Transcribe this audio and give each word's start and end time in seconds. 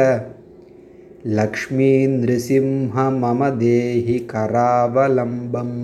லக்ஷ்மீ 1.33 1.87
நிருசிம்ஹ 2.23 3.03
மம 3.21 3.47
தேஹி 3.61 4.17
கராவலம்பம் 4.33 5.79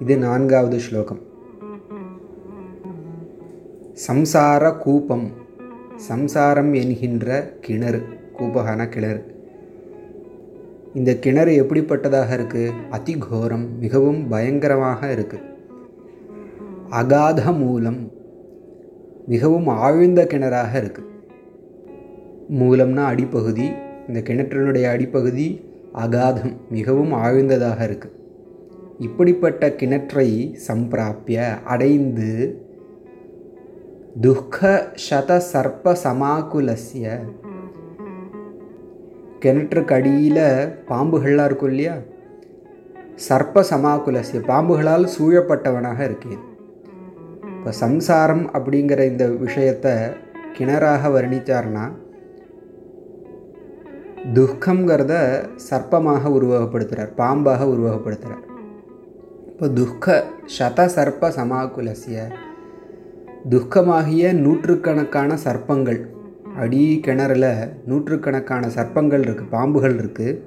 இது 0.00 0.14
நான்காவது 0.24 0.78
ஸ்லோகம். 0.86 1.20
சம்சார 4.06 4.72
கூப்பம் 4.82 5.24
சம்சாரம் 6.08 6.72
என்கின்ற 6.82 7.38
கிணறு 7.66 8.02
கூபகான 8.38 8.88
கிணறு. 8.96 9.22
இந்த 10.98 11.14
கிணறு 11.26 11.54
எப்படிப்பட்டதாக 11.62 12.30
இருக்குது 12.40 12.76
அதிகோரம் 12.98 13.66
மிகவும் 13.84 14.22
பயங்கரமாக 14.34 15.14
இருக்குது 15.16 15.48
அகாத 17.02 17.52
மூலம் 17.62 18.00
மிகவும் 19.32 19.68
ஆழ்ந்த 19.86 20.22
கிணறாக 20.34 20.72
இருக்குது 20.82 21.12
மூலம்னா 22.58 23.04
அடிப்பகுதி 23.12 23.64
இந்த 24.08 24.20
கிணற்றினுடைய 24.20 24.90
அடிப்பகுதி 24.90 25.48
அகாதம் 25.94 26.56
மிகவும் 26.70 27.12
ஆழ்ந்ததாக 27.12 27.80
இருக்குது 27.88 28.14
இப்படிப்பட்ட 28.98 29.68
கிணற்றை 29.68 30.28
சம்பிராப்பிய 30.68 31.62
அடைந்து 31.64 32.30
துக்க 34.20 34.90
சத 35.10 35.40
சர்ப்ப 35.52 35.96
சமாக்குலசிய 36.04 37.20
கிணற்றுக்கு 39.40 39.92
அடியில் 39.92 40.44
பாம்புகள்லாம் 40.88 41.44
இருக்கும் 41.44 41.68
இல்லையா? 41.68 41.96
சர்ப்ப 43.28 43.64
சமாக்குலசிய 43.70 44.40
பாம்புகளால் 44.46 45.12
சூழப்பட்டவனாக 45.18 46.04
இருக்கேன். 46.04 46.40
இப்போ 47.56 47.72
சம்சாரம் 47.72 48.52
அப்படிங்கிற 48.52 49.06
இந்த 49.06 49.26
விஷயத்தை 49.28 49.94
கிணறாக 50.58 51.08
வர்ணித்தார்னா 51.08 51.84
துக்கங்கிறத 54.34 55.44
சர்ப்பமாக 55.70 56.28
உருவகப்படுத்துகிறார் 56.28 57.08
பாம்பாக 57.16 57.64
உருவகப்படுத்துகிறார் 57.64 58.44
இப்போ 59.46 59.68
துக்க 59.68 60.24
சத 60.58 60.86
சர்ப்ப 60.86 61.28
சமாகுலசிய 61.28 62.28
துக்கமாகிய 63.50 64.32
நூற்றுக்கணக்கான 64.32 65.36
சர்ப்பங்கள் 65.44 66.06
அடி 66.56 67.00
கிணறுல 67.04 67.68
நூற்றுக்கணக்கான 67.86 68.68
சர்ப்பங்கள் 68.68 69.20
இருக்குது 69.20 69.52
பாம்புகள் 69.52 69.94
இருக்குது 69.94 70.42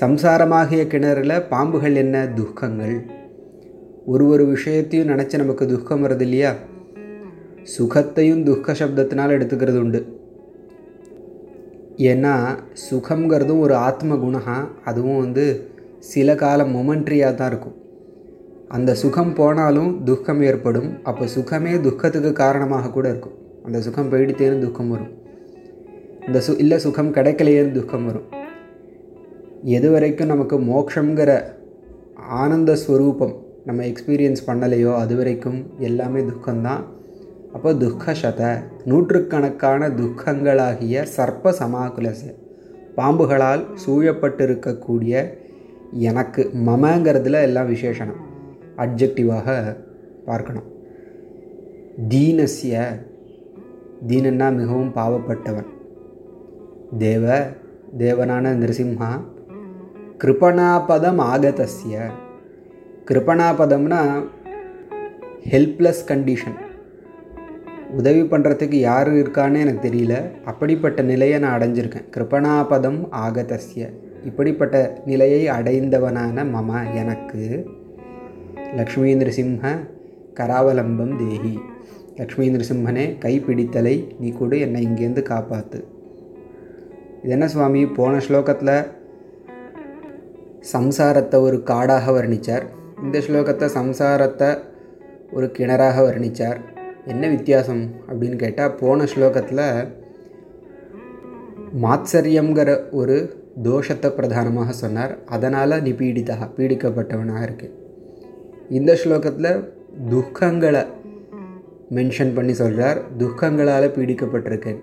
சம்சாரமாகிய 0.00 0.84
கிணறுல 0.84 1.42
பாம்புகள் 1.50 1.94
என்ன? 1.94 2.28
துக்கங்கள். 2.28 3.06
ஒரு 4.06 4.26
ஒரு 4.26 4.46
விஷயத்தையும் 4.46 5.08
நினச்சி 5.08 5.36
நமக்கு 5.36 5.66
துக்கம் 5.66 6.04
வருது 6.04 6.20
இல்லையா? 6.20 6.54
சுகத்தையும் 7.78 8.42
துக்க 8.42 8.72
சப்தத்தினால் 8.72 9.34
எடுத்துக்கிறது 9.38 9.78
உண்டு. 9.78 10.21
ஏன்னா 12.10 12.34
சுகங்கிறதும் 12.84 13.62
ஒரு 13.66 13.74
ஆத்ம 13.88 14.14
குணகா 14.24 14.56
அதுவும் 14.84 15.22
வந்து 15.24 15.44
சில 16.12 16.34
காலம் 16.42 16.74
மொமெண்ட்ரியாக 16.76 17.34
தான் 17.34 17.50
இருக்கும். 17.52 17.76
அந்த 18.76 18.90
சுகம் 19.02 19.34
போனாலும் 19.34 19.90
துக்கம் 20.04 20.42
ஏற்படும். 20.42 20.90
அப்போ 21.02 21.24
சுகமே 21.26 21.72
துக்கத்துக்கு 21.80 22.32
காரணமாக 22.32 22.90
கூட 22.90 23.06
இருக்கும். 23.08 23.36
அந்த 23.64 23.80
சுகம் 23.80 24.10
போயிடுத்தேன்னு 24.12 24.64
துக்கம் 24.66 24.90
வரும். 24.90 25.12
இந்த 26.26 26.38
சு 26.46 26.52
இல்லை 26.58 26.78
சுகம் 26.78 27.14
கிடைக்கலையேன்னு 27.14 27.76
துக்கம் 27.78 28.06
வரும். 28.06 28.28
எது 29.76 29.90
வரைக்கும் 29.90 30.32
நமக்கு 30.32 30.58
மோக்ஷங்கிற 30.72 31.30
ஆனந்த 32.42 32.72
ஸ்வரூபம் 32.84 33.34
நம்ம 33.64 33.84
எக்ஸ்பீரியன்ஸ் 33.84 34.42
பண்ணலையோ 34.46 34.92
அது 35.02 35.16
வரைக்கும் 35.16 35.60
எல்லாமே 35.88 36.20
துக்கம்தான். 36.30 36.82
அப்போ 37.52 37.72
துக்கசத 37.72 38.62
நூற்றுக்கணக்கான 38.84 39.88
துக்கங்களாகிய 39.88 41.06
சர்ப்ப 41.16 41.54
சமாகுலச 41.60 42.34
பாம்புகளால் 42.96 43.64
சூழப்பட்டிருக்கக்கூடிய 43.86 45.34
எனக்கு 45.90 46.50
மமங்கிறதுல 46.66 47.42
எல்லாம் 47.42 47.70
விசேஷனம். 47.70 48.20
அப்ஜெக்டிவாக 48.76 49.76
பார்க்கணும். 50.24 50.68
தீனசிய 52.08 52.74
தீனன்னா 54.08 54.54
மிகவும் 54.54 54.92
பாவப்பட்டவன். 54.94 55.70
தேவ 56.98 57.40
தேவனான 57.98 58.52
நிருசிம்ஹா 58.62 59.12
கிருபணாபதம் 60.24 61.20
ஆகதஸ்ய 61.30 62.10
கிருபணாபதம்னா 63.06 64.00
ஹெல்ப்லெஸ் 65.50 66.04
கண்டிஷன் 66.06 66.58
உதவி 67.98 68.22
பண்ணுறதுக்கு 68.22 68.78
யார் 68.90 69.10
இருக்கான்னு 69.12 69.62
எனக்கு 69.64 69.82
தெரியல. 69.88 70.14
அப்படிப்பட்ட 70.44 71.02
நிலையை 71.02 71.38
நான் 71.38 71.56
அடைஞ்சிருக்கேன். 71.58 72.06
கிருபணாபதம் 72.14 73.00
ஆகதஸ்ய 73.24 73.88
இப்படிப்பட்ட 74.24 74.76
நிலையை 75.04 75.42
அடைந்தவனான 75.48 76.44
மம 76.54 76.94
எனக்கு. 76.94 77.44
லக்ஷ்மி 78.76 79.14
நிருசிம்ஹ 79.14 79.72
கராவலம்பம் 80.40 81.14
தேகி. 81.16 81.54
லக்ஷ்மி 82.16 82.46
நிருசிம்மனே 82.50 83.04
கைப்பிடித்தலை 83.24 83.96
நீ 84.20 84.30
கூட 84.32 84.56
என்னை 84.56 84.80
இங்கேருந்து 84.86 85.22
காப்பாற்று 85.30 85.80
இது 87.22 87.32
என்ன 87.32 87.46
சுவாமி? 87.48 87.86
போன 87.86 88.20
ஸ்லோகத்தில் 88.28 88.76
சம்சாரத்தை 90.72 91.38
ஒரு 91.40 91.62
காடாக 91.62 92.12
வர்ணித்தார் 92.12 92.64
இந்த 93.02 93.18
ஸ்லோகத்தை 93.18 93.66
சம்சாரத்தை 93.78 94.50
ஒரு 95.32 95.46
கிணறாக 95.58 95.96
வர்ணித்தார் 96.08 96.60
என்ன 97.10 97.28
வித்தியாசம் 97.28 97.82
அப்படின்னு 98.08 98.36
கேட்டால் 98.36 98.74
போன 98.80 99.04
ஸ்லோகத்தில் 99.12 99.66
மாத்சரியங்கிற 101.84 102.70
ஒரு 103.00 103.16
தோஷத்தை 103.66 104.08
பிரதானமாக 104.16 104.72
சொன்னார். 104.72 105.12
அதனால் 105.34 105.82
நீ 105.84 105.90
பீடிதா 106.00 106.36
பீடிக்கப்பட்டவனாக 106.56 107.46
இருக்கு. 107.48 107.68
இந்த 108.78 108.92
ஸ்லோகத்தில் 109.02 109.64
துக்கங்களை 110.12 110.82
மென்ஷன் 111.96 112.34
பண்ணி 112.36 112.54
சொல்கிறார் 112.60 112.98
துக்கங்களால் 113.22 113.94
பீடிக்கப்பட்டிருக்கேன் 113.96 114.80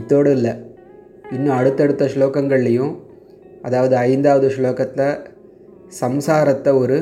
இதோடு 0.00 0.30
இல்லை. 0.36 0.54
இன்னும் 1.34 1.56
அடுத்தடுத்த 1.58 2.04
ஸ்லோகங்கள்லேயும் 2.14 2.94
அதாவது 3.62 3.94
ஐந்தாவது 4.08 4.48
ஸ்லோகத்தில் 4.56 5.22
சம்சாரத்தை 6.00 6.72
ஒரு 6.82 6.96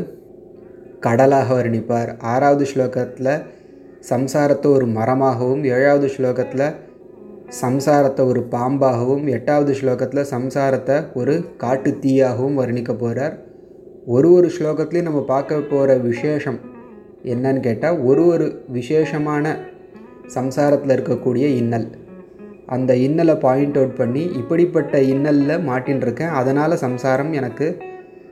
கடலாக 1.00 1.48
வர்ணிப்பார். 1.58 2.10
ஆறாவது 2.32 2.64
ஸ்லோகத்தில் 2.72 3.32
சம்சாரத்தை 4.10 4.72
ஒரு 4.72 4.86
மரமாகவும் 4.86 5.64
ஏழாவது 5.64 6.08
ஸ்லோகத்தில் 6.08 6.66
சம்சாரத்தை 7.62 8.26
ஒரு 8.26 8.48
பாம்பாகவும் 8.50 9.26
எட்டாவது 9.26 9.72
ஸ்லோகத்தில் 9.72 10.30
சம்சாரத்தை 10.30 11.04
ஒரு 11.14 11.44
காட்டு 11.56 11.98
தீயாகவும் 12.00 12.54
வர்ணிக்க 12.54 12.92
போகிறார் 12.94 13.34
ஒரு 14.06 14.32
ஒரு 14.32 14.50
ஸ்லோகத்துலேயும் 14.58 15.02
நம்ம 15.02 15.20
பார்க்க 15.20 15.60
போகிற 15.60 15.94
விசேஷம் 15.94 16.58
என்னன்னு 17.24 17.60
கேட்டால் 17.60 18.00
ஒரு 18.00 18.26
ஒரு 18.26 18.64
விசேஷமான 18.68 19.56
சம்சாரத்தில் 20.34 20.94
இருக்கக்கூடிய 20.96 21.46
இன்னல். 21.60 21.88
அந்த 22.66 22.94
இன்னலை 22.94 23.38
பாயிண்ட் 23.38 23.76
அவுட் 23.76 23.96
பண்ணி 23.96 24.22
இப்படிப்பட்ட 24.22 24.98
இன்னலில் 24.98 25.64
மாட்டின்னு 25.70 26.00
இருக்கேன் 26.00 26.28
அதனால் 26.28 26.76
சம்சாரம் 26.76 27.32
எனக்கு 27.32 27.82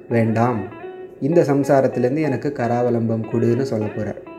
வேண்டாம். 0.08 0.60
இந்த 1.20 1.40
சம்சாரத்துலேருந்து 1.42 2.20
எனக்கு 2.20 2.48
கராவலம்பம் 2.56 3.28
கொடுன்னு 3.32 3.62
சொல்ல 3.62 3.86
போகிறார் 3.86 4.31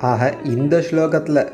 ஆக 0.00 0.34
இந்த 0.44 0.80
ஸ்லோகத்தில் 0.80 1.50